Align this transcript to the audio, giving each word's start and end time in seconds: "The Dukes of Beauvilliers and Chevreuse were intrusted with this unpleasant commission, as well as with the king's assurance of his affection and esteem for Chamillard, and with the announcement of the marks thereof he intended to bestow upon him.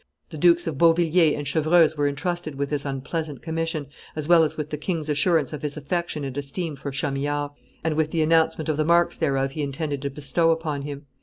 "The 0.29 0.37
Dukes 0.39 0.65
of 0.65 0.79
Beauvilliers 0.79 1.37
and 1.37 1.45
Chevreuse 1.47 1.95
were 1.95 2.07
intrusted 2.07 2.55
with 2.55 2.71
this 2.71 2.85
unpleasant 2.85 3.43
commission, 3.43 3.85
as 4.15 4.27
well 4.27 4.43
as 4.43 4.57
with 4.57 4.71
the 4.71 4.77
king's 4.77 5.09
assurance 5.09 5.53
of 5.53 5.61
his 5.61 5.77
affection 5.77 6.23
and 6.23 6.35
esteem 6.35 6.75
for 6.75 6.89
Chamillard, 6.89 7.51
and 7.83 7.93
with 7.93 8.09
the 8.09 8.23
announcement 8.23 8.67
of 8.67 8.77
the 8.77 8.83
marks 8.83 9.15
thereof 9.17 9.51
he 9.51 9.61
intended 9.61 10.01
to 10.01 10.09
bestow 10.09 10.49
upon 10.49 10.81
him. 10.81 11.05